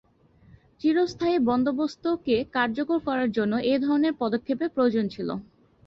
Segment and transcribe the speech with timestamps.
[0.81, 5.29] চিরস্থায়ী বন্দোবস্ত কে কার্যকর করার জন্য এ ধরনের পদক্ষেপের প্রয়োজন ছিল।